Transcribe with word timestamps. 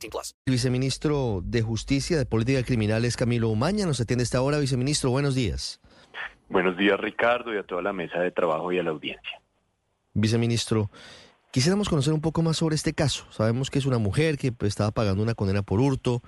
18 0.00 0.10
plus. 0.10 0.34
El 0.46 0.52
viceministro 0.52 1.42
de 1.44 1.62
Justicia 1.62 2.16
de 2.16 2.26
Política 2.26 2.62
Criminal 2.62 3.04
es 3.04 3.16
Camilo 3.16 3.48
Umaña. 3.48 3.86
Nos 3.86 4.00
atiende 4.00 4.24
esta 4.24 4.40
hora. 4.42 4.58
Viceministro, 4.58 5.10
buenos 5.10 5.34
días. 5.34 5.80
Buenos 6.48 6.76
días, 6.76 6.98
Ricardo, 6.98 7.54
y 7.54 7.58
a 7.58 7.62
toda 7.62 7.82
la 7.82 7.92
mesa 7.92 8.20
de 8.20 8.30
trabajo 8.30 8.72
y 8.72 8.78
a 8.78 8.82
la 8.82 8.90
audiencia. 8.90 9.40
Viceministro, 10.14 10.90
quisiéramos 11.52 11.88
conocer 11.88 12.12
un 12.12 12.20
poco 12.20 12.42
más 12.42 12.56
sobre 12.56 12.74
este 12.74 12.92
caso. 12.92 13.26
Sabemos 13.30 13.70
que 13.70 13.78
es 13.78 13.86
una 13.86 13.98
mujer 13.98 14.36
que 14.36 14.50
pues, 14.50 14.70
estaba 14.70 14.90
pagando 14.90 15.22
una 15.22 15.34
condena 15.34 15.62
por 15.62 15.80
hurto. 15.80 16.22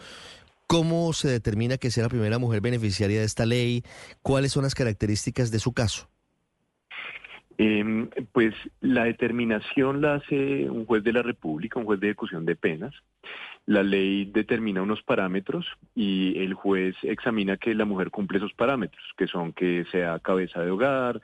¿Cómo 0.68 1.12
se 1.12 1.28
determina 1.28 1.76
que 1.76 1.90
sea 1.90 2.04
la 2.04 2.08
primera 2.08 2.38
mujer 2.38 2.60
beneficiaria 2.60 3.20
de 3.20 3.26
esta 3.26 3.46
ley? 3.46 3.82
¿Cuáles 4.22 4.52
son 4.52 4.62
las 4.62 4.74
características 4.74 5.50
de 5.50 5.58
su 5.58 5.72
caso? 5.72 6.08
Eh, 7.58 8.08
pues 8.32 8.54
la 8.80 9.04
determinación 9.04 10.00
la 10.00 10.14
hace 10.14 10.70
un 10.70 10.86
juez 10.86 11.04
de 11.04 11.12
la 11.12 11.22
República, 11.22 11.78
un 11.78 11.84
juez 11.84 12.00
de 12.00 12.08
ejecución 12.08 12.46
de 12.46 12.56
penas. 12.56 12.94
La 13.66 13.82
ley 13.82 14.24
determina 14.24 14.82
unos 14.82 15.02
parámetros 15.02 15.66
y 15.94 16.36
el 16.38 16.54
juez 16.54 16.96
examina 17.02 17.56
que 17.56 17.74
la 17.74 17.84
mujer 17.84 18.10
cumple 18.10 18.38
esos 18.38 18.52
parámetros, 18.54 19.04
que 19.16 19.26
son 19.26 19.52
que 19.52 19.84
sea 19.92 20.18
cabeza 20.18 20.62
de 20.62 20.70
hogar, 20.70 21.20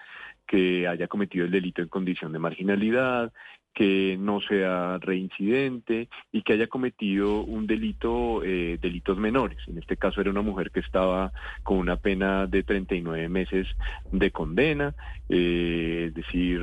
que 0.46 0.86
haya 0.86 1.08
cometido 1.08 1.44
el 1.44 1.50
delito 1.50 1.82
en 1.82 1.88
condición 1.88 2.32
de 2.32 2.38
marginalidad, 2.38 3.32
que 3.78 4.16
no 4.18 4.40
sea 4.40 4.98
reincidente 4.98 6.08
y 6.32 6.42
que 6.42 6.54
haya 6.54 6.66
cometido 6.66 7.42
un 7.42 7.68
delito, 7.68 8.42
eh, 8.42 8.78
delitos 8.80 9.18
menores. 9.18 9.58
En 9.68 9.78
este 9.78 9.96
caso 9.96 10.20
era 10.20 10.30
una 10.30 10.42
mujer 10.42 10.72
que 10.72 10.80
estaba 10.80 11.32
con 11.62 11.78
una 11.78 11.96
pena 11.96 12.46
de 12.46 12.64
39 12.64 13.28
meses 13.28 13.68
de 14.10 14.30
condena, 14.32 14.94
eh, 15.28 16.06
es 16.08 16.14
decir, 16.14 16.60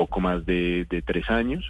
poco 0.00 0.18
más 0.18 0.46
de, 0.46 0.86
de 0.88 1.02
tres 1.02 1.28
años, 1.28 1.62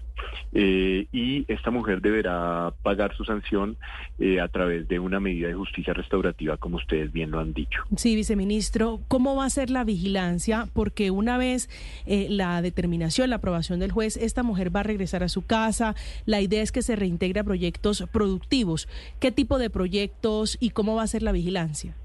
eh, 0.53 1.09
y 1.11 1.45
esta 1.53 1.73
mujer 1.73 2.01
deberá 2.01 2.73
pagar 2.85 3.17
su 3.17 3.25
sanción 3.25 3.77
eh, 4.21 4.41
a 4.41 4.47
través 4.47 4.87
de 4.87 5.01
una 5.01 5.19
medida 5.19 5.49
de 5.49 5.55
justicia 5.55 5.95
restaurativa, 5.95 6.57
como 6.57 6.77
ustedes 6.77 7.11
bien 7.11 7.33
lo 7.33 7.41
han 7.41 7.53
dicho. 7.53 7.83
Sí, 7.97 8.15
viceministro, 8.15 9.01
¿cómo 9.09 9.35
va 9.35 9.47
a 9.47 9.51
ser 9.51 9.69
la 9.69 9.83
vigilancia? 9.83 10.69
Porque 10.73 11.11
una 11.11 11.39
vez 11.39 11.69
eh, 12.07 12.29
la 12.31 12.63
determinación, 12.63 13.31
la 13.31 13.37
aprobación 13.37 13.81
del 13.81 13.91
juez, 13.91 14.17
esta 14.17 14.45
mujer 14.45 14.75
va 14.75 14.81
a 14.81 14.85
regresar 14.85 15.25
a 15.25 15.29
su 15.29 15.43
casa. 15.43 15.97
La 16.25 16.41
idea 16.41 16.63
es 16.63 16.71
que 16.71 16.83
se 16.83 16.95
reintegre 16.95 17.41
a 17.41 17.45
proyectos 17.45 18.05
productivos. 18.13 18.87
¿Qué 19.19 19.33
tipo 19.33 19.59
de 19.59 19.71
proyectos 19.71 20.57
y 20.61 20.71
cómo 20.71 20.95
va 20.95 21.03
a 21.03 21.09
ser 21.09 21.25
la 21.25 21.33
vigilancia? 21.33 21.97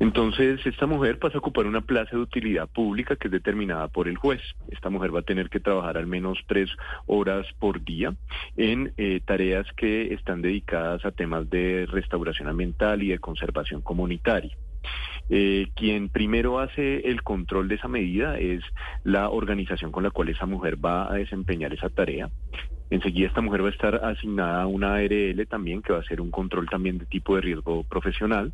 Entonces, 0.00 0.64
esta 0.64 0.86
mujer 0.86 1.18
pasa 1.18 1.36
a 1.36 1.40
ocupar 1.40 1.66
una 1.66 1.80
plaza 1.80 2.16
de 2.16 2.22
utilidad 2.22 2.68
pública 2.68 3.16
que 3.16 3.28
es 3.28 3.32
determinada 3.32 3.88
por 3.88 4.06
el 4.06 4.16
juez. 4.16 4.40
Esta 4.70 4.90
mujer 4.90 5.14
va 5.14 5.20
a 5.20 5.22
tener 5.22 5.50
que 5.50 5.58
trabajar 5.58 5.98
al 5.98 6.06
menos 6.06 6.38
tres 6.46 6.70
horas 7.06 7.46
por 7.58 7.82
día 7.82 8.14
en 8.56 8.92
eh, 8.96 9.20
tareas 9.24 9.66
que 9.76 10.14
están 10.14 10.40
dedicadas 10.40 11.04
a 11.04 11.10
temas 11.10 11.50
de 11.50 11.86
restauración 11.90 12.48
ambiental 12.48 13.02
y 13.02 13.08
de 13.08 13.18
conservación 13.18 13.82
comunitaria. 13.82 14.56
Eh, 15.30 15.68
quien 15.74 16.08
primero 16.08 16.58
hace 16.58 17.00
el 17.10 17.22
control 17.22 17.68
de 17.68 17.74
esa 17.74 17.88
medida 17.88 18.38
es 18.38 18.62
la 19.04 19.28
organización 19.28 19.92
con 19.92 20.02
la 20.02 20.10
cual 20.10 20.30
esa 20.30 20.46
mujer 20.46 20.82
va 20.82 21.10
a 21.12 21.16
desempeñar 21.16 21.74
esa 21.74 21.90
tarea. 21.90 22.30
Enseguida 22.90 23.28
esta 23.28 23.42
mujer 23.42 23.62
va 23.62 23.68
a 23.68 23.72
estar 23.72 23.96
asignada 23.96 24.62
a 24.62 24.66
una 24.66 24.94
ARL 24.94 25.46
también, 25.46 25.82
que 25.82 25.92
va 25.92 25.98
a 25.98 26.04
ser 26.04 26.20
un 26.20 26.30
control 26.30 26.68
también 26.70 26.96
de 26.98 27.04
tipo 27.04 27.34
de 27.34 27.42
riesgo 27.42 27.84
profesional. 27.84 28.52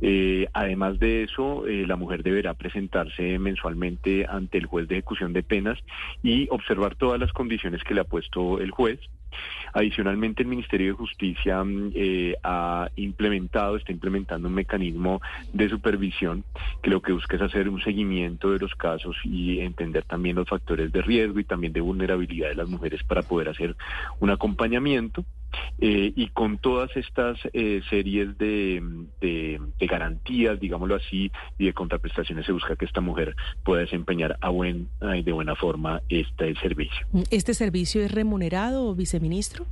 Eh, 0.00 0.48
además 0.52 0.98
de 0.98 1.24
eso, 1.24 1.66
eh, 1.66 1.86
la 1.86 1.96
mujer 1.96 2.22
deberá 2.22 2.54
presentarse 2.54 3.38
mensualmente 3.38 4.26
ante 4.28 4.58
el 4.58 4.66
juez 4.66 4.88
de 4.88 4.96
ejecución 4.96 5.32
de 5.32 5.42
penas 5.42 5.78
y 6.22 6.48
observar 6.50 6.94
todas 6.94 7.18
las 7.18 7.32
condiciones 7.32 7.82
que 7.84 7.94
le 7.94 8.00
ha 8.00 8.04
puesto 8.04 8.60
el 8.60 8.70
juez. 8.70 9.00
Adicionalmente, 9.72 10.42
el 10.42 10.48
Ministerio 10.48 10.88
de 10.88 10.92
Justicia 10.92 11.62
mm, 11.62 11.92
eh, 11.94 12.36
ha 12.42 12.88
implementado, 12.96 13.76
está 13.76 13.92
implementando 13.92 14.48
un 14.48 14.54
mecanismo 14.54 15.20
de 15.52 15.68
supervisión 15.68 16.44
que 16.82 16.90
lo 16.90 17.02
que 17.02 17.12
busca 17.12 17.36
es 17.36 17.42
hacer 17.42 17.68
un 17.68 17.82
seguimiento 17.82 18.50
de 18.50 18.58
los 18.58 18.74
casos 18.74 19.16
y 19.24 19.60
entender 19.60 20.04
también 20.04 20.36
los 20.36 20.48
factores 20.48 20.92
de 20.92 21.02
riesgo 21.02 21.40
y 21.40 21.44
también 21.44 21.72
de 21.72 21.80
vulnerabilidad 21.80 22.48
de 22.48 22.54
las 22.54 22.68
mujeres 22.68 23.02
para 23.04 23.22
poder 23.22 23.48
hacer 23.48 23.76
un 24.20 24.30
acompañamiento. 24.30 25.24
Eh, 25.80 26.12
y 26.14 26.28
con 26.28 26.58
todas 26.58 26.94
estas 26.96 27.38
eh, 27.52 27.80
series 27.88 28.36
de, 28.38 28.82
de, 29.20 29.60
de, 29.78 29.86
garantías, 29.86 30.58
digámoslo 30.58 30.96
así, 30.96 31.30
y 31.58 31.66
de 31.66 31.72
contraprestaciones, 31.72 32.46
se 32.46 32.52
busca 32.52 32.76
que 32.76 32.84
esta 32.84 33.00
mujer 33.00 33.36
pueda 33.64 33.82
desempeñar 33.82 34.36
a 34.40 34.48
buen, 34.50 34.88
de 35.00 35.32
buena 35.32 35.54
forma 35.54 36.02
este 36.08 36.54
servicio. 36.56 37.06
¿Este 37.30 37.54
servicio 37.54 38.02
es 38.02 38.10
remunerado, 38.10 38.94
viceministro? 38.94 39.66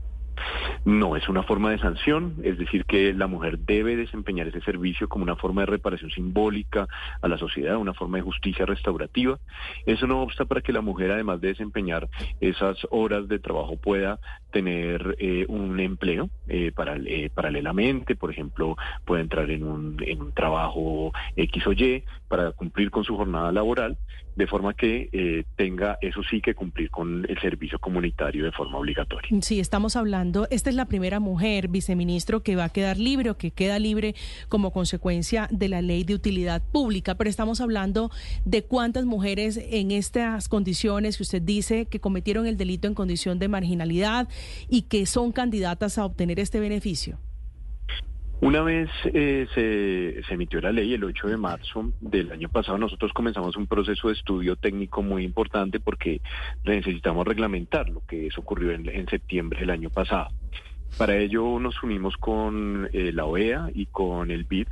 No, 0.85 1.17
es 1.17 1.29
una 1.29 1.43
forma 1.43 1.71
de 1.71 1.79
sanción, 1.79 2.37
es 2.43 2.59
decir, 2.59 2.85
que 2.85 3.13
la 3.13 3.27
mujer 3.27 3.59
debe 3.59 3.97
desempeñar 3.97 4.47
ese 4.47 4.61
servicio 4.61 5.09
como 5.09 5.25
una 5.25 5.37
forma 5.37 5.63
de 5.63 5.67
reparación 5.67 6.11
simbólica 6.11 6.87
a 7.21 7.29
la 7.29 7.39
sociedad, 7.39 7.77
una 7.77 7.95
forma 7.95 8.19
de 8.19 8.23
justicia 8.23 8.67
restaurativa. 8.67 9.39
Eso 9.85 10.07
no 10.07 10.23
obsta 10.23 10.45
para 10.45 10.61
que 10.61 10.73
la 10.73 10.81
mujer, 10.81 11.11
además 11.11 11.41
de 11.41 11.49
desempeñar 11.49 12.09
esas 12.41 12.79
horas 12.91 13.29
de 13.29 13.39
trabajo, 13.39 13.77
pueda 13.77 14.21
tener 14.53 15.17
eh, 15.19 15.45
un 15.49 15.81
empleo 15.81 16.31
eh, 16.49 16.73
eh, 17.07 17.31
paralelamente, 17.35 18.17
por 18.17 18.31
ejemplo, 18.31 18.77
puede 19.05 19.23
entrar 19.23 19.51
en 19.51 19.65
un, 19.65 19.97
en 20.07 20.23
un 20.23 20.33
trabajo 20.33 21.13
X 21.37 21.67
o 21.67 21.73
Y 21.73 22.05
para 22.29 22.53
cumplir 22.53 22.91
con 22.91 23.05
su 23.05 23.17
jornada 23.17 23.53
laboral, 23.53 23.99
de 24.37 24.47
forma 24.47 24.75
que 24.75 25.09
eh, 25.13 25.45
tenga, 25.57 25.99
eso 26.01 26.23
sí, 26.23 26.41
que 26.41 26.55
cumplir 26.55 26.91
con 26.91 27.27
el 27.29 27.41
servicio 27.41 27.79
comunitario 27.79 28.45
de 28.45 28.53
forma 28.53 28.79
obligatoria. 28.79 29.29
Sí, 29.41 29.59
estamos 29.59 29.97
hablando, 29.97 30.47
esta 30.51 30.71
es 30.71 30.77
la 30.77 30.85
primera 30.85 31.21
mujer, 31.21 31.69
viceministro, 31.69 32.43
que 32.43 32.55
va 32.55 32.65
a 32.65 32.69
quedar 32.69 32.99
libre 32.99 33.31
o 33.31 33.37
que 33.37 33.51
queda 33.51 33.79
libre 33.79 34.15
como 34.49 34.73
consecuencia 34.73 35.49
de 35.51 35.69
la 35.69 35.83
ley 35.83 36.05
de 36.05 36.15
utilidad 36.15 36.63
pública, 36.71 37.15
pero 37.15 37.31
estamos 37.31 37.61
hablando 37.61 38.11
de 38.45 38.63
cuántas 38.63 39.07
mujeres 39.07 39.59
en 39.71 39.91
estas 39.91 40.49
condiciones 40.49 41.17
que 41.17 41.23
usted 41.23 41.43
dice 41.43 41.87
que 41.87 42.01
cometieron 42.01 42.47
el 42.47 42.57
delito 42.57 42.87
en 42.87 42.95
condición 42.95 43.39
de 43.39 43.49
marginalidad 43.49 44.29
y 44.69 44.83
que 44.83 45.07
son 45.07 45.33
candidatas 45.33 45.99
a 45.99 46.05
obtener 46.05 46.39
este 46.41 46.61
beneficio. 46.61 47.19
Una 48.41 48.63
vez 48.63 48.91
eh, 49.07 49.47
se, 49.55 50.35
emitió 50.35 50.61
la 50.61 50.71
ley 50.71 50.93
el 50.93 51.05
8 51.05 51.29
de 51.29 51.37
marzo 51.39 51.93
del 52.01 52.31
año 52.33 52.51
pasado, 52.51 52.77
nosotros 52.77 53.13
comenzamos 53.15 53.57
un 53.57 53.67
proceso 53.67 54.09
de 54.09 54.15
estudio 54.15 54.57
técnico 54.57 55.03
muy 55.03 55.25
importante 55.25 55.81
porque 55.81 56.21
necesitamos 56.65 57.27
reglamentar 57.27 57.89
lo 57.89 58.03
que 58.07 58.27
eso 58.27 58.43
ocurrió 58.43 58.73
en, 58.73 58.89
en 58.89 59.09
septiembre 59.09 59.61
del 59.61 59.71
año 59.71 59.89
pasado. 59.89 60.29
Para 60.99 61.17
ello 61.17 61.59
nos 61.61 61.83
unimos 61.83 62.17
con 62.17 62.89
eh, 62.93 63.13
la 63.13 63.27
OEA 63.27 63.71
y 63.75 63.87
con 63.87 64.31
el 64.31 64.45
BID 64.45 64.69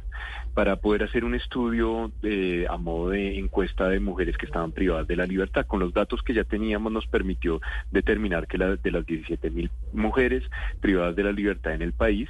para 0.55 0.77
poder 0.77 1.03
hacer 1.03 1.25
un 1.25 1.35
estudio 1.35 2.13
eh, 2.23 2.67
a 2.71 2.77
modo 2.77 3.11
de 3.11 3.39
encuesta 3.39 3.89
de 3.89 3.99
mujeres 3.99 4.37
que 4.37 4.47
estaban 4.47 4.71
privadas 4.73 5.07
de 5.09 5.17
la 5.17 5.27
libertad. 5.27 5.67
Con 5.67 5.81
los 5.81 5.93
datos 5.93 6.23
que 6.23 6.33
ya 6.33 6.45
teníamos 6.45 6.93
nos 6.93 7.07
permitió 7.09 7.61
determinar 7.91 8.47
que 8.47 8.59
la, 8.59 8.77
de 8.77 8.91
las 8.93 9.05
17 9.05 9.51
mil 9.51 9.71
mujeres 9.93 10.45
privadas 10.81 11.17
de 11.17 11.25
la 11.25 11.33
libertad 11.33 11.75
en 11.75 11.83
el 11.83 11.93
país, 11.93 12.29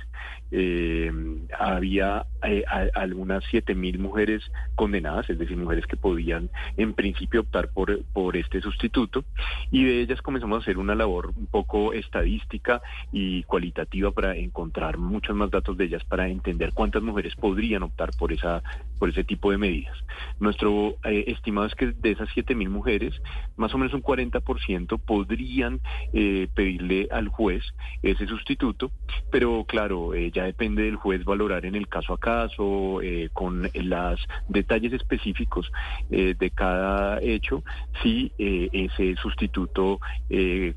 eh, 0.50 1.12
había 1.58 2.26
eh, 2.42 2.64
algunas 2.94 3.44
7 3.50 3.74
mil 3.74 3.98
mujeres 3.98 4.42
condenadas, 4.74 5.28
es 5.28 5.38
decir, 5.38 5.56
mujeres 5.56 5.86
que 5.86 5.96
podían 5.96 6.48
en 6.76 6.94
principio 6.94 7.40
optar 7.40 7.68
por, 7.68 8.04
por 8.12 8.36
este 8.36 8.60
sustituto, 8.60 9.24
y 9.70 9.84
de 9.84 10.00
ellas 10.00 10.22
comenzamos 10.22 10.58
a 10.58 10.62
hacer 10.62 10.78
una 10.78 10.94
labor 10.94 11.32
un 11.36 11.46
poco 11.46 11.92
estadística 11.92 12.80
y 13.12 13.42
cualitativa 13.44 14.12
para 14.12 14.36
encontrar 14.36 14.96
muchos 14.96 15.36
más 15.36 15.50
datos 15.50 15.76
de 15.76 15.84
ellas 15.84 16.04
para 16.04 16.28
entender 16.28 16.72
cuántas 16.72 17.02
mujeres 17.02 17.34
podrían 17.34 17.82
optar 17.82 18.13
por 18.18 18.32
esa 18.32 18.62
por 18.98 19.10
ese 19.10 19.24
tipo 19.24 19.50
de 19.50 19.58
medidas. 19.58 19.96
Nuestro 20.38 20.96
eh, 21.04 21.24
estimado 21.28 21.66
es 21.66 21.74
que 21.74 21.86
de 21.86 22.12
esas 22.12 22.28
7.000 22.30 22.68
mujeres, 22.68 23.14
más 23.56 23.74
o 23.74 23.78
menos 23.78 23.94
un 23.94 24.02
40% 24.02 25.00
podrían 25.00 25.80
eh, 26.12 26.48
pedirle 26.54 27.08
al 27.10 27.28
juez 27.28 27.62
ese 28.02 28.26
sustituto, 28.26 28.90
pero 29.30 29.64
claro, 29.64 30.14
eh, 30.14 30.30
ya 30.30 30.44
depende 30.44 30.84
del 30.84 30.96
juez 30.96 31.24
valorar 31.24 31.66
en 31.66 31.74
el 31.74 31.88
caso 31.88 32.14
a 32.14 32.18
caso, 32.18 33.00
con 33.32 33.68
los 33.74 34.28
detalles 34.48 34.92
específicos 34.92 35.70
de 36.08 36.52
cada 36.54 37.20
hecho, 37.20 37.62
si 38.02 38.32
ese 38.38 39.16
sustituto 39.16 40.00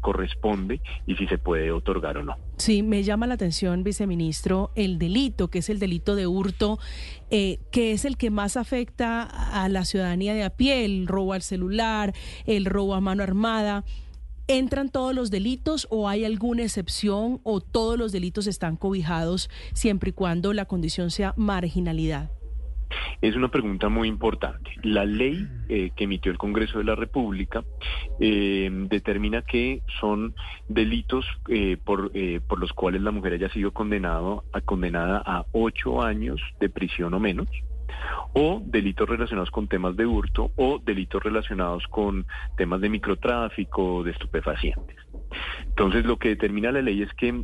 corresponde 0.02 0.82
y 1.06 1.16
si 1.16 1.28
se 1.28 1.38
puede 1.38 1.72
otorgar 1.72 2.18
o 2.18 2.24
no. 2.24 2.36
Sí, 2.58 2.82
me 2.82 3.04
llama 3.04 3.28
la 3.28 3.36
atención, 3.36 3.84
viceministro, 3.84 4.72
el 4.74 4.98
delito, 4.98 5.50
que 5.50 5.60
es 5.60 5.70
el 5.70 5.78
delito 5.78 6.16
de 6.16 6.26
hurto, 6.26 6.80
eh, 7.30 7.60
que 7.72 7.92
es 7.92 8.06
el 8.06 8.18
que 8.18 8.30
más 8.30 8.58
afecta 8.58 9.24
a 9.24 9.68
la 9.70 9.86
ciudadanía 9.86 10.34
de 10.34 10.44
a 10.44 10.50
pie, 10.50 10.86
el 10.86 11.08
robo 11.08 11.34
al 11.34 11.42
celular, 11.42 12.14
el 12.46 12.66
robo 12.66 12.96
a 12.96 13.02
mano 13.02 13.24
armada. 13.24 13.84
¿Entran 14.48 14.90
todos 14.90 15.14
los 15.14 15.30
delitos 15.30 15.88
o 15.90 16.08
hay 16.08 16.24
alguna 16.24 16.64
excepción 16.64 17.42
o 17.44 17.60
todos 17.60 17.98
los 17.98 18.14
delitos 18.14 18.48
están 18.48 18.78
cobijados 18.78 19.50
siempre 19.74 20.12
y 20.12 20.14
cuando 20.14 20.54
la 20.54 20.66
condición 20.66 21.12
sea 21.12 21.34
marginalidad? 21.36 22.32
Es 23.22 23.36
una 23.36 23.50
pregunta 23.50 23.90
muy 23.90 24.08
importante. 24.08 24.72
La 24.84 25.06
ley 25.06 25.48
eh, 25.70 25.92
que 25.96 26.04
emitió 26.06 26.32
el 26.32 26.38
Congreso 26.38 26.78
de 26.78 26.84
la 26.84 26.96
República 26.96 27.64
eh, 28.20 28.70
determina 28.72 29.42
que 29.42 29.82
son 30.00 30.36
delitos 30.68 31.26
eh, 31.50 31.78
por, 31.84 32.12
por 32.48 32.60
los 32.60 32.74
cuales 32.74 33.02
la 33.02 33.12
mujer 33.12 33.34
haya 33.34 33.50
sido 33.50 33.72
condenado, 33.72 34.44
a, 34.54 34.62
condenada 34.62 35.22
a 35.26 35.46
ocho 35.52 36.02
años 36.02 36.40
de 36.60 36.70
prisión 36.70 37.14
o 37.14 37.20
menos 37.20 37.48
o 38.34 38.62
delitos 38.64 39.10
relacionados 39.10 39.52
con 39.52 39.68
temas 39.68 39.96
de 39.96 40.06
hurto 40.06 40.52
o 40.56 40.80
delitos 40.84 41.24
relacionados 41.24 41.88
con 41.88 42.26
temas 42.56 42.82
de 42.82 42.90
microtráfico, 42.90 44.04
de 44.04 44.12
estupefacientes. 44.12 44.98
Entonces, 45.66 46.06
lo 46.06 46.18
que 46.18 46.30
determina 46.30 46.72
la 46.72 46.82
ley 46.82 47.02
es 47.02 47.14
que. 47.14 47.44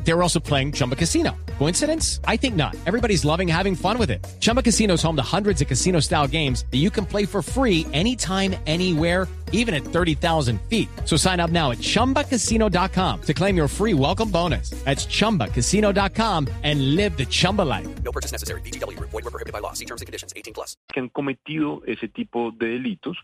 They 0.03 0.13
were 0.13 0.23
also 0.23 0.39
playing 0.39 0.73
Chumba 0.73 0.95
Casino. 0.95 1.37
Coincidence? 1.57 2.19
I 2.25 2.37
think 2.37 2.55
not. 2.55 2.75
Everybody's 2.85 3.23
loving 3.25 3.47
having 3.47 3.75
fun 3.75 3.97
with 3.97 4.11
it. 4.11 4.25
Chumba 4.39 4.61
Casino 4.61 4.95
is 4.95 5.03
home 5.03 5.15
to 5.15 5.21
hundreds 5.21 5.61
of 5.61 5.67
casino 5.67 5.99
style 5.99 6.27
games 6.27 6.65
that 6.71 6.77
you 6.77 6.89
can 6.89 7.05
play 7.05 7.25
for 7.25 7.41
free 7.41 7.85
anytime, 7.93 8.55
anywhere 8.67 9.27
even 9.51 9.73
at 9.73 9.83
30,000 9.83 10.59
feet. 10.63 10.89
So 11.05 11.17
sign 11.17 11.39
up 11.39 11.49
now 11.49 11.71
at 11.71 11.77
ChumbaCasino.com 11.77 13.21
to 13.21 13.33
claim 13.33 13.55
your 13.55 13.69
free 13.69 13.93
welcome 13.93 14.29
bonus. 14.29 14.71
That's 14.83 15.05
ChumbaCasino.com 15.05 16.47
and 16.63 16.95
live 16.95 17.15
the 17.15 17.25
Chumba 17.25 17.61
life. 17.61 17.87
No 18.03 18.11
purchase 18.11 18.31
necessary. 18.31 18.61
BGW. 18.61 18.99
Void 18.99 19.23
were 19.23 19.31
prohibited 19.31 19.53
by 19.53 19.59
law. 19.59 19.73
See 19.73 19.85
terms 19.85 20.01
and 20.01 20.07
conditions. 20.07 20.33
18 20.35 20.53
plus. 20.53 20.75
Que 20.91 21.01
han 21.01 21.09
cometido 21.09 21.81
ese 21.85 22.07
tipo 22.07 22.51
de 22.51 22.67
delitos 22.67 23.17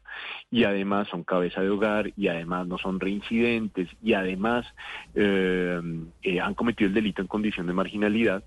y 0.51 0.63
además 0.63 1.07
son 1.09 1.23
cabeza 1.23 1.61
de 1.61 1.69
hogar 1.69 2.13
y 2.15 2.27
además 2.27 2.67
no 2.67 2.77
son 2.77 2.99
reincidentes 2.99 3.89
y 4.01 4.13
además 4.13 4.65
eh, 5.15 5.81
eh, 6.23 6.39
han 6.39 6.53
cometido 6.53 6.66
el 6.77 6.93
delito 6.93 7.21
en 7.21 7.27
condición 7.27 7.67
de 7.67 7.73
marginalidad 7.73 8.43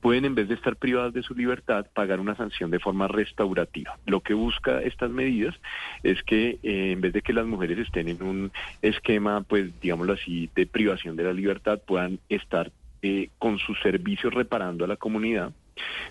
pueden, 0.00 0.26
en 0.26 0.34
vez 0.34 0.48
de 0.48 0.54
estar 0.54 0.76
privadas 0.76 1.14
de 1.14 1.22
su 1.22 1.34
libertad, 1.34 1.86
pagar 1.94 2.20
una 2.20 2.36
sanción 2.36 2.70
de 2.70 2.78
forma 2.78 3.08
restaurativa. 3.08 3.96
Lo 4.04 4.20
que 4.20 4.34
busca 4.34 4.82
estas 4.82 5.10
medidas 5.10 5.54
es 6.02 6.22
que, 6.24 6.58
eh, 6.62 6.92
en 6.92 7.00
vez 7.00 7.14
de 7.14 7.22
que 7.22 7.32
las 7.32 7.46
mujeres 7.46 7.78
estén 7.78 8.08
en 8.08 8.22
un 8.22 8.52
esquema, 8.82 9.42
pues, 9.42 9.80
digámoslo 9.80 10.12
así, 10.12 10.50
de 10.54 10.66
privación 10.66 11.16
de 11.16 11.24
la 11.24 11.32
libertad, 11.32 11.80
puedan 11.86 12.18
estar 12.28 12.70
eh, 13.00 13.30
con 13.38 13.58
sus 13.58 13.80
servicios 13.80 14.34
reparando 14.34 14.84
a 14.84 14.88
la 14.88 14.96
comunidad 14.96 15.52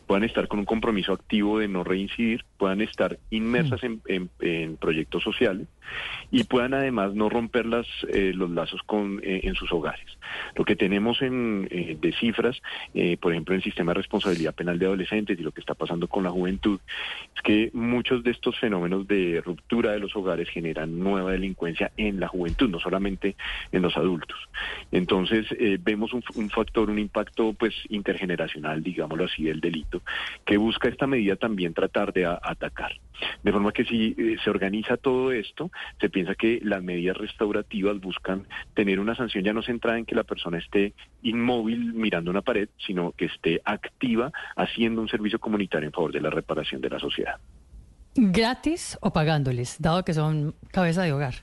puedan 0.07 0.23
estar 0.23 0.47
con 0.47 0.59
un 0.59 0.65
compromiso 0.65 1.13
activo 1.13 1.59
de 1.59 1.67
no 1.67 1.83
reincidir, 1.83 2.44
puedan 2.57 2.81
estar 2.81 3.17
inmersas 3.29 3.81
mm. 3.83 4.27
en, 4.39 4.77
proyectos 4.77 5.23
sociales 5.23 5.67
y 6.31 6.44
puedan 6.45 6.74
además 6.74 7.13
no 7.13 7.30
romper 7.30 7.65
las, 7.65 7.88
eh, 8.09 8.31
los 8.33 8.50
lazos 8.50 8.81
con, 8.85 9.19
eh, 9.24 9.41
en 9.44 9.56
sus 9.56 9.71
hogares. 9.71 10.06
Lo 10.56 10.65
que 10.65 10.75
tenemos 10.75 11.21
en, 11.21 11.68
eh, 11.69 11.95
de 12.00 12.12
cifras, 12.13 12.62
por 13.21 13.31
ejemplo, 13.31 13.53
en 13.53 13.57
el 13.59 13.63
sistema 13.63 13.91
de 13.91 14.00
responsabilidad 14.00 14.56
penal 14.56 14.80
de 14.80 14.85
adolescentes 14.85 15.39
y 15.39 15.44
lo 15.44 15.51
que 15.51 15.62
está 15.62 15.75
pasando 15.75 16.07
con 16.07 16.24
la 16.24 16.31
juventud, 16.31 16.80
es 17.35 17.41
que 17.44 17.69
muchos 17.74 18.24
de 18.24 18.31
estos 18.31 18.57
fenómenos 18.59 19.07
de 19.07 19.41
ruptura 19.45 19.91
de 19.91 20.00
los 20.00 20.15
hogares 20.15 20.50
generan 20.50 21.00
nueva 21.00 21.31
delincuencia 21.31 21.91
en 21.97 22.19
la 22.19 22.27
juventud, 22.27 22.69
no 22.69 22.79
solamente 22.79 23.36
en 23.71 23.81
los 23.81 23.95
adultos. 23.95 24.38
Entonces, 24.91 25.45
vemos 25.81 26.13
un, 26.13 26.24
un, 26.36 26.50
factor, 26.50 26.89
un 26.89 27.00
impacto 27.00 27.53
pues 27.53 27.75
intergeneracional, 27.89 28.81
digámoslo 28.81 29.25
así, 29.25 29.44
del 29.44 29.62
delito, 29.62 30.01
que 30.45 30.57
busca 30.57 30.89
esta 30.89 31.07
medida 31.07 31.36
también 31.36 31.74
tratar 31.74 32.13
de 32.13 32.25
atacar. 32.25 32.94
De 33.44 33.51
forma 33.51 33.71
que 33.71 33.86
si 33.86 34.15
se 34.44 34.50
organiza 34.50 34.98
todo 34.98 35.31
esto, 35.31 35.71
se 36.00 36.10
piensa 36.10 36.36
que 36.36 36.60
las 36.63 36.83
medidas 36.83 37.18
restaurativas 37.18 38.00
buscan 38.00 38.48
tener 38.74 39.00
una 39.00 39.15
sanción 39.15 39.44
ya 39.44 39.54
no 39.54 39.62
centrada 39.62 39.98
en 39.98 40.06
que 40.06 40.15
la 40.15 40.24
persona 40.24 40.57
esté 40.57 40.94
inmóvil 41.21 41.94
mirando 41.94 42.31
una 42.31 42.42
pared, 42.42 42.69
sino 42.86 43.12
que 43.12 43.25
esté 43.25 43.62
activa 43.65 44.31
haciendo 44.56 45.01
un 45.01 45.10
servicio 45.10 45.39
comunitario 45.39 45.88
en 45.88 45.94
favor 45.94 46.12
de 46.12 46.21
la 46.21 46.30
reparación 46.30 46.81
de 46.81 46.89
la 46.89 47.00
sociedad. 47.00 47.36
¿Gratis 48.15 48.98
o 49.01 49.12
pagándoles, 49.12 49.81
dado 49.81 50.04
que 50.04 50.13
son 50.13 50.56
cabeza 50.71 51.04
de 51.04 51.13
hogar? 51.13 51.33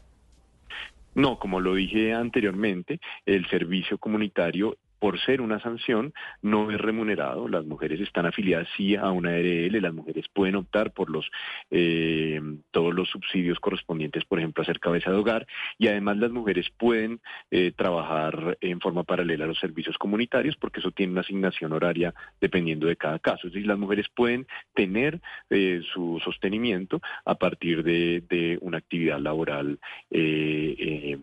No, 1.14 1.38
como 1.38 1.60
lo 1.60 1.74
dije 1.74 2.14
anteriormente, 2.14 3.00
el 3.26 3.48
servicio 3.48 3.98
comunitario 3.98 4.76
por 5.00 5.18
ser 5.18 5.40
una 5.40 5.58
sanción, 5.60 6.12
no 6.42 6.70
es 6.70 6.78
remunerado. 6.78 7.48
Las 7.48 7.64
mujeres 7.64 8.00
están 8.00 8.26
afiliadas 8.26 8.68
sí 8.76 8.94
a 8.94 9.10
una 9.10 9.30
ARL, 9.30 9.80
las 9.80 9.94
mujeres 9.94 10.26
pueden 10.32 10.56
optar 10.56 10.92
por 10.92 11.10
los 11.10 11.28
eh, 11.70 12.40
todos 12.70 12.94
los 12.94 13.08
subsidios 13.08 13.58
correspondientes, 13.58 14.24
por 14.26 14.38
ejemplo, 14.38 14.62
a 14.62 14.66
ser 14.66 14.78
cabeza 14.78 15.10
de 15.10 15.16
hogar, 15.16 15.46
y 15.78 15.88
además 15.88 16.18
las 16.18 16.30
mujeres 16.30 16.68
pueden 16.78 17.20
eh, 17.50 17.72
trabajar 17.74 18.58
en 18.60 18.78
forma 18.80 19.02
paralela 19.02 19.44
a 19.44 19.48
los 19.48 19.58
servicios 19.58 19.96
comunitarios, 19.96 20.56
porque 20.56 20.80
eso 20.80 20.90
tiene 20.90 21.12
una 21.12 21.22
asignación 21.22 21.72
horaria 21.72 22.14
dependiendo 22.40 22.86
de 22.86 22.96
cada 22.96 23.18
caso. 23.18 23.46
Es 23.46 23.54
decir, 23.54 23.66
las 23.66 23.78
mujeres 23.78 24.06
pueden 24.14 24.46
tener 24.74 25.20
eh, 25.48 25.80
su 25.94 26.20
sostenimiento 26.22 27.00
a 27.24 27.36
partir 27.36 27.82
de, 27.82 28.22
de 28.28 28.58
una 28.60 28.78
actividad 28.78 29.18
laboral 29.18 29.78
que 30.10 31.18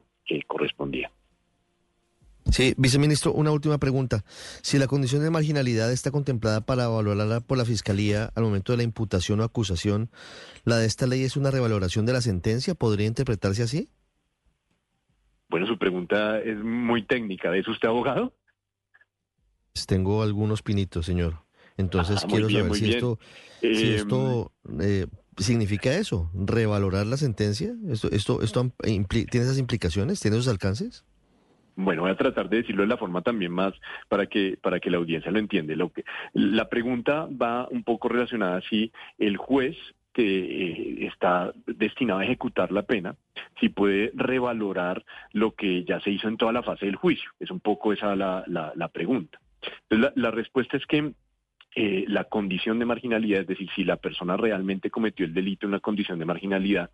correspondía. 0.48 1.12
Sí, 2.52 2.74
viceministro, 2.78 3.34
una 3.34 3.52
última 3.52 3.78
pregunta. 3.78 4.24
Si 4.62 4.78
la 4.78 4.88
condición 4.88 5.22
de 5.22 5.30
marginalidad 5.30 5.92
está 5.92 6.12
contemplada 6.12 6.62
para 6.62 6.86
evaluarla 6.86 7.42
por 7.42 7.58
la 7.58 7.66
Fiscalía 7.66 8.32
al 8.36 8.44
momento 8.44 8.74
de 8.74 8.78
la 8.78 8.84
imputación 8.84 9.42
o 9.42 9.44
acusación, 9.44 10.10
¿la 10.64 10.78
de 10.78 10.86
esta 10.86 11.08
ley 11.08 11.24
es 11.24 11.36
una 11.36 11.52
revaloración 11.52 12.06
de 12.06 12.14
la 12.14 12.22
sentencia? 12.22 12.74
¿Podría 12.76 13.08
interpretarse 13.08 13.64
así? 13.64 13.90
Bueno, 15.50 15.68
su 15.68 15.78
pregunta 15.78 16.40
es 16.40 16.58
muy 16.58 17.04
técnica. 17.06 17.56
¿Es 17.56 17.68
usted 17.68 17.88
abogado? 17.88 18.34
Pues 19.74 19.86
tengo 19.86 20.24
algunos 20.24 20.62
pinitos, 20.62 21.06
señor. 21.06 21.44
Entonces 21.78 22.22
ah, 22.24 22.28
quiero 22.28 22.50
saber 22.50 22.74
si 22.74 22.92
esto, 22.92 23.20
si 23.62 23.94
esto 23.94 24.52
eh, 24.82 25.06
significa 25.38 25.94
eso, 25.94 26.32
revalorar 26.34 27.06
la 27.06 27.18
sentencia. 27.18 27.76
¿Esto, 27.90 28.10
esto, 28.12 28.42
esto 28.42 28.72
tiene 28.82 29.28
esas 29.32 29.60
implicaciones? 29.60 30.20
¿Tiene 30.20 30.38
esos 30.38 30.48
alcances? 30.48 31.06
Bueno, 31.80 32.02
voy 32.02 32.12
a 32.12 32.18
tratar 32.18 32.50
de 32.50 32.58
decirlo 32.58 32.82
de 32.82 32.88
la 32.88 32.98
forma 32.98 33.22
también 33.22 33.52
más 33.52 33.72
para 34.10 34.26
que 34.26 34.58
para 34.60 34.80
que 34.80 34.90
la 34.90 34.98
audiencia 34.98 35.32
lo 35.32 35.38
entienda. 35.38 35.76
Lo 35.76 35.94
que 35.94 36.04
la 36.34 36.68
pregunta 36.70 37.28
va 37.30 37.68
un 37.70 37.84
poco 37.84 38.10
relacionada 38.10 38.62
si 38.62 38.92
el 39.20 39.38
juez 39.38 39.78
que 40.12 40.24
eh, 40.24 41.06
está 41.06 41.54
destinado 41.68 42.22
a 42.22 42.26
ejecutar 42.26 42.72
la 42.72 42.82
pena, 42.82 43.16
si 43.60 43.70
puede 43.70 44.12
revalorar 44.16 45.06
lo 45.34 45.52
que 45.52 45.84
ya 45.84 46.00
se 46.00 46.10
hizo 46.10 46.28
en 46.28 46.38
toda 46.38 46.52
la 46.52 46.64
fase 46.64 46.88
del 46.88 46.96
juicio. 46.96 47.30
Es 47.40 47.52
un 47.52 47.60
poco 47.60 47.94
esa 47.94 48.16
la, 48.16 48.44
la, 48.48 48.88
pregunta. 48.88 49.40
Entonces, 49.88 50.14
la 50.16 50.32
respuesta 50.32 50.78
es 50.78 50.86
que 50.88 51.14
eh, 51.80 52.06
la 52.08 52.24
condición 52.24 52.80
de 52.80 52.86
marginalidad, 52.86 53.42
es 53.42 53.48
decir, 53.48 53.70
si 53.76 53.84
la 53.84 53.98
persona 53.98 54.36
realmente 54.36 54.90
cometió 54.90 55.28
el 55.28 55.34
delito 55.36 55.68
en 55.68 55.74
una 55.74 55.80
condición 55.80 56.18
de 56.18 56.26
marginalidad 56.26 56.90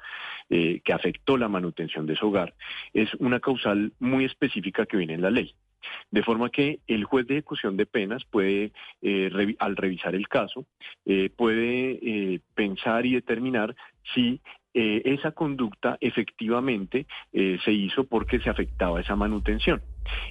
eh, 0.50 0.82
que 0.84 0.92
afectó 0.92 1.38
la 1.38 1.48
manutención 1.48 2.06
de 2.06 2.18
su 2.18 2.28
hogar, 2.28 2.54
es 2.94 3.14
una 3.14 3.40
causal 3.40 3.94
muy 4.02 4.26
específica 4.26 4.86
que 4.86 4.98
viene 4.98 5.14
en 5.14 5.22
la 5.22 5.32
ley. 5.32 5.56
De 6.12 6.22
forma 6.22 6.50
que 6.50 6.80
el 6.86 7.06
juez 7.06 7.26
de 7.28 7.36
ejecución 7.36 7.78
de 7.78 7.86
penas 7.86 8.26
puede, 8.26 8.74
eh, 9.02 9.56
al 9.60 9.78
revisar 9.78 10.16
el 10.16 10.28
caso, 10.28 10.66
puede 11.38 12.42
pensar 12.54 13.06
y 13.06 13.14
determinar 13.14 13.78
si 14.14 14.42
eh, 14.74 15.02
esa 15.06 15.32
conducta 15.32 15.98
efectivamente 16.02 17.06
eh, 17.32 17.60
se 17.64 17.72
hizo 17.72 18.06
porque 18.06 18.40
se 18.40 18.50
afectaba 18.50 19.02
esa 19.02 19.16
manutención. 19.16 19.82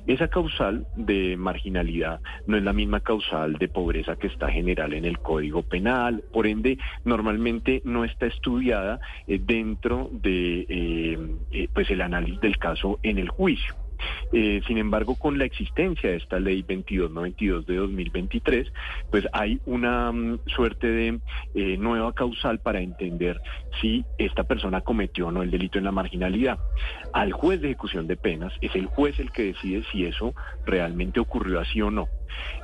Esa 0.07 0.29
causal 0.29 0.87
de 0.97 1.37
marginalidad 1.37 2.21
no 2.47 2.57
es 2.57 2.63
la 2.63 2.73
misma 2.73 3.01
causal 3.01 3.55
de 3.55 3.69
pobreza 3.69 4.17
que 4.17 4.27
está 4.27 4.51
general 4.51 4.93
en 4.93 5.05
el 5.05 5.19
Código 5.19 5.63
Penal, 5.63 6.23
por 6.33 6.47
ende 6.47 6.79
normalmente 7.05 7.83
no 7.85 8.05
está 8.05 8.27
estudiada 8.27 9.01
eh, 9.27 9.41
dentro 9.43 10.11
de 10.13 11.29
pues 11.73 11.91
el 11.91 12.01
análisis 12.01 12.41
del 12.41 12.59
caso 12.59 12.99
en 13.03 13.19
el 13.19 13.29
juicio. 13.29 13.82
Eh, 14.33 14.63
sin 14.67 14.79
embargo, 14.79 15.17
con 15.17 15.39
la 15.39 15.45
existencia 15.45 16.11
de 16.11 16.17
esta 16.17 16.41
ley 16.41 16.63
2292 16.63 17.67
de 17.67 17.77
2023, 17.77 18.73
pues 19.11 19.27
hay 19.33 19.61
una 19.67 20.11
mm, 20.11 20.41
suerte 20.47 20.87
de 20.87 21.21
eh, 21.55 21.77
nueva 21.77 22.15
causal 22.15 22.59
para 22.61 22.81
entender 22.81 23.41
si 23.81 24.05
esta 24.19 24.45
persona 24.45 24.81
cometió 24.81 25.29
o 25.29 25.33
no 25.33 25.43
el 25.43 25.51
delito 25.51 25.79
en 25.79 25.85
la 25.85 25.93
marginalidad. 25.93 26.59
Al 27.13 27.33
juez 27.33 27.61
de 27.61 27.69
ejecución 27.69 28.07
de 28.07 28.17
penas 28.17 28.53
es 28.61 28.75
el 28.75 28.87
juez 28.87 29.19
el 29.19 29.31
que 29.33 29.45
decide 29.45 29.85
si 29.93 30.07
eso 30.07 30.35
realmente 30.65 31.21
ocurrió 31.21 31.61
así 31.61 31.83
o 31.83 31.91
no. 31.91 32.09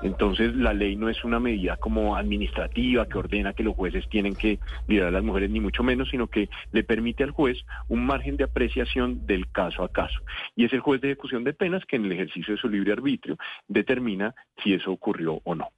Entonces, 0.03 0.55
la 0.55 0.73
ley 0.73 0.97
no 0.97 1.09
es 1.09 1.25
una 1.25 1.41
medida 1.41 1.77
como 1.77 2.17
administrativa 2.17 3.07
que 3.07 3.19
ordena 3.19 3.53
que 3.53 3.63
los 3.63 3.75
jueces 3.75 4.09
tienen 4.09 4.35
que 4.35 4.59
liberar 4.87 5.09
a 5.09 5.13
las 5.13 5.25
mujeres, 5.25 5.51
ni 5.51 5.61
mucho 5.61 5.83
menos, 5.83 6.09
sino 6.11 6.29
que 6.29 6.49
le 6.73 6.85
permite 6.85 7.25
al 7.25 7.31
juez 7.31 7.59
un 7.89 8.07
margen 8.07 8.37
de 8.37 8.45
apreciación 8.45 9.27
del 9.27 9.51
caso 9.51 9.83
a 9.83 9.93
caso. 9.93 10.21
Y 10.57 10.65
es 10.65 10.73
el 10.73 10.81
juez 10.81 11.01
de 11.01 11.09
ejecución 11.09 11.45
de 11.45 11.53
penas 11.59 11.85
que 11.85 11.97
en 11.97 12.07
el 12.07 12.13
ejercicio 12.13 12.55
de 12.55 12.61
su 12.61 12.69
libre 12.69 12.93
arbitrio 12.93 13.37
determina 13.67 14.35
si 14.63 14.73
eso 14.73 14.91
ocurrió 14.91 15.41
o 15.45 15.55
no. 15.55 15.69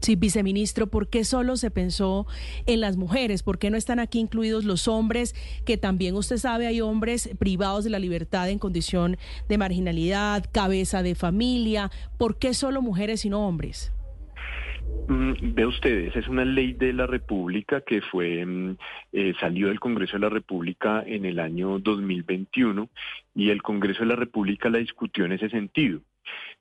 Sí, 0.00 0.16
viceministro, 0.16 0.88
¿por 0.88 1.08
qué 1.08 1.24
solo 1.24 1.56
se 1.56 1.70
pensó 1.70 2.26
en 2.66 2.80
las 2.80 2.98
mujeres? 2.98 3.42
¿Por 3.42 3.58
qué 3.58 3.70
no 3.70 3.78
están 3.78 3.98
aquí 4.00 4.18
incluidos 4.18 4.64
los 4.64 4.86
hombres? 4.86 5.34
Que 5.64 5.78
también 5.78 6.14
usted 6.14 6.36
sabe, 6.36 6.66
hay 6.66 6.82
hombres 6.82 7.30
privados 7.38 7.84
de 7.84 7.90
la 7.90 7.98
libertad 7.98 8.50
en 8.50 8.58
condición 8.58 9.16
de 9.48 9.56
marginalidad, 9.56 10.44
cabeza 10.52 11.02
de 11.02 11.14
familia. 11.14 11.90
¿Por 12.18 12.38
qué 12.38 12.52
solo 12.52 12.82
mujeres 12.82 13.24
y 13.24 13.30
no 13.30 13.48
hombres? 13.48 13.94
Mm, 15.06 15.54
ve 15.54 15.66
ustedes, 15.66 16.16
es 16.16 16.28
una 16.28 16.44
ley 16.46 16.72
de 16.72 16.92
la 16.94 17.06
República 17.06 17.82
que 17.82 18.00
fue 18.00 18.44
mm, 18.44 18.76
eh, 19.12 19.34
salió 19.38 19.68
del 19.68 19.78
Congreso 19.78 20.14
de 20.14 20.20
la 20.20 20.30
República 20.30 21.04
en 21.06 21.26
el 21.26 21.40
año 21.40 21.78
2021 21.78 22.88
y 23.34 23.50
el 23.50 23.62
Congreso 23.62 24.00
de 24.00 24.06
la 24.06 24.16
República 24.16 24.70
la 24.70 24.78
discutió 24.78 25.26
en 25.26 25.32
ese 25.32 25.50
sentido. 25.50 26.00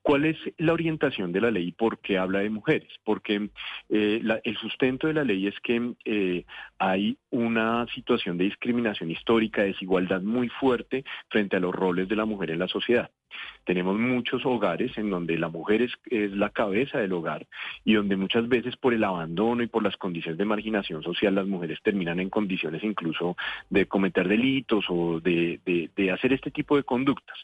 ¿Cuál 0.01 0.25
es 0.25 0.37
la 0.57 0.73
orientación 0.73 1.31
de 1.31 1.39
la 1.39 1.51
ley 1.51 1.71
por 1.71 1.99
qué 1.99 2.17
habla 2.17 2.39
de 2.39 2.49
mujeres? 2.49 2.89
Porque 3.05 3.49
eh, 3.89 4.21
el 4.43 4.57
sustento 4.57 5.07
de 5.07 5.13
la 5.13 5.23
ley 5.23 5.47
es 5.47 5.57
que 5.61 5.93
eh, 6.03 6.43
hay 6.77 7.17
una 7.29 7.87
situación 7.95 8.37
de 8.37 8.43
discriminación 8.43 9.09
histórica, 9.09 9.61
de 9.61 9.69
desigualdad 9.69 10.21
muy 10.21 10.49
fuerte 10.49 11.05
frente 11.29 11.55
a 11.55 11.61
los 11.61 11.73
roles 11.73 12.09
de 12.09 12.17
la 12.17 12.25
mujer 12.25 12.51
en 12.51 12.59
la 12.59 12.67
sociedad. 12.67 13.09
Tenemos 13.63 13.97
muchos 13.97 14.45
hogares 14.45 14.97
en 14.97 15.09
donde 15.09 15.37
la 15.37 15.49
mujer 15.49 15.81
es, 15.81 15.91
la 16.09 16.49
cabeza 16.49 16.99
del 16.99 17.13
hogar 17.13 17.47
y 17.85 17.93
donde 17.93 18.17
muchas 18.17 18.47
veces 18.47 18.75
por 18.75 18.93
el 18.93 19.03
abandono 19.03 19.63
y 19.63 19.67
por 19.67 19.83
las 19.83 19.95
condiciones 19.97 20.37
de 20.37 20.45
marginación 20.45 21.01
social 21.03 21.35
las 21.35 21.47
mujeres 21.47 21.79
terminan 21.81 22.19
en 22.19 22.29
condiciones 22.29 22.83
incluso 22.83 23.37
de 23.69 23.85
cometer 23.85 24.27
delitos 24.27 24.85
o 24.89 25.19
de, 25.19 25.59
de 25.95 26.11
hacer 26.11 26.33
este 26.33 26.51
tipo 26.51 26.75
de 26.75 26.83
conductas. 26.83 27.37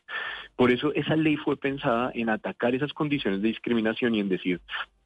Por 0.56 0.72
eso 0.72 0.94
esa 0.94 1.16
ley 1.16 1.38
fue 1.38 1.58
pensada 1.58 2.12
en 2.14 2.30
atacar 2.30 2.76
esas 2.76 2.94
condiciones 2.94 3.42
de 3.42 3.48
discriminación 3.48 4.16
y 4.16 4.20
en 4.20 4.30
decir, 4.30 4.60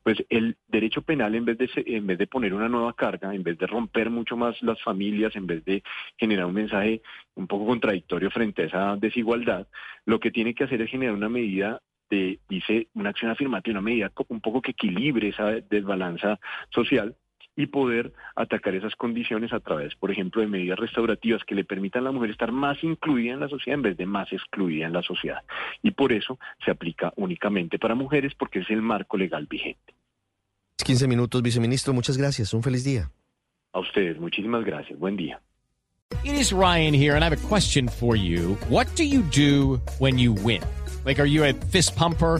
pues 0.03 0.23
el 0.29 0.57
derecho 0.67 1.01
penal 1.01 1.33
en 1.35 1.45
vez 1.45 1.57
de 1.57 1.69
en 1.85 2.05
vez 2.05 2.17
de 2.17 2.27
poner 2.27 2.53
una 2.53 2.69
nueva 2.69 2.93
carga, 2.93 3.33
en 3.33 3.43
vez 3.43 3.57
de 3.57 3.67
romper 3.67 4.09
mucho 4.09 4.35
más 4.35 4.61
las 4.61 4.81
familias, 4.83 5.35
en 5.35 5.47
vez 5.47 5.63
de 5.65 5.81
generar 6.17 6.45
un 6.45 6.53
mensaje 6.53 7.01
un 7.35 7.47
poco 7.47 7.65
contradictorio 7.65 8.29
frente 8.29 8.63
a 8.63 8.65
esa 8.65 8.95
desigualdad, 8.97 9.67
lo 10.05 10.19
que 10.19 10.31
tiene 10.31 10.53
que 10.53 10.65
hacer 10.65 10.81
es 10.81 10.91
generar 10.91 11.15
una 11.15 11.29
medida 11.29 11.81
de 12.09 12.39
dice 12.49 12.89
una 12.93 13.09
acción 13.09 13.31
afirmativa, 13.31 13.79
una 13.79 13.81
medida 13.81 14.11
un 14.27 14.41
poco 14.41 14.61
que 14.61 14.71
equilibre 14.71 15.29
esa 15.29 15.51
desbalanza 15.69 16.39
social 16.69 17.15
y 17.55 17.67
poder 17.67 18.13
atacar 18.35 18.73
esas 18.75 18.95
condiciones 18.95 19.53
a 19.53 19.59
través, 19.59 19.95
por 19.95 20.11
ejemplo, 20.11 20.41
de 20.41 20.47
medidas 20.47 20.79
restaurativas 20.79 21.43
que 21.43 21.55
le 21.55 21.63
permitan 21.63 22.01
a 22.01 22.05
la 22.05 22.11
mujer 22.11 22.31
estar 22.31 22.51
más 22.51 22.83
incluida 22.83 23.33
en 23.33 23.39
la 23.39 23.47
sociedad 23.47 23.75
en 23.75 23.83
vez 23.83 23.97
de 23.97 24.05
más 24.05 24.31
excluida 24.33 24.87
en 24.87 24.93
la 24.93 25.03
sociedad. 25.03 25.41
Y 25.81 25.91
por 25.91 26.11
eso 26.11 26.39
se 26.65 26.71
aplica 26.71 27.13
únicamente 27.15 27.77
para 27.77 27.95
mujeres 27.95 28.33
porque 28.35 28.59
es 28.59 28.69
el 28.69 28.81
marco 28.81 29.17
legal 29.17 29.45
vigente. 29.47 29.93
15 30.83 31.07
minutos, 31.07 31.41
viceministro. 31.41 31.93
Muchas 31.93 32.17
gracias. 32.17 32.53
Un 32.53 32.63
feliz 32.63 32.83
día. 32.83 33.09
A 33.73 33.79
ustedes, 33.79 34.19
muchísimas 34.19 34.63
gracias. 34.65 34.99
Buen 34.99 35.15
día. 35.15 35.39
It 36.23 36.35
is 36.35 36.53
Ryan 36.53 36.93
here, 36.93 37.15
and 37.15 37.23
I 37.23 37.29
have 37.29 37.33
a 37.33 37.47
question 37.47 37.87
for 37.87 38.15
you. 38.15 38.55
What 38.69 38.87
do 38.95 39.03
you 39.03 39.23
do 39.23 39.81
when 39.99 40.17
you 40.17 40.33
win? 40.33 40.61
Like, 41.05 41.19
are 41.19 41.27
you 41.27 41.43
a 41.43 41.53
fist 41.53 41.95
pumper? 41.95 42.39